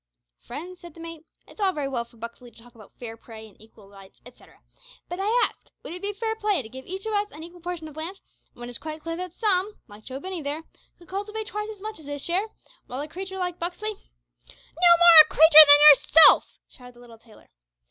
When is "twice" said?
11.45-11.69